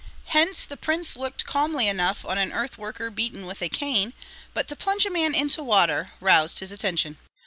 Hence 0.33 0.65
the 0.65 0.77
prince 0.77 1.15
looked 1.15 1.45
calmly 1.45 1.87
enough 1.87 2.25
on 2.25 2.39
an 2.39 2.51
earth 2.51 2.75
worker 2.79 3.11
beaten 3.11 3.45
with 3.45 3.61
a 3.61 3.69
cane; 3.69 4.13
but 4.51 4.67
to 4.69 4.75
plunge 4.75 5.05
a 5.05 5.11
man 5.11 5.35
into 5.35 5.61
water 5.63 6.09
roused 6.19 6.57
his 6.57 6.71
attention. 6.71 7.19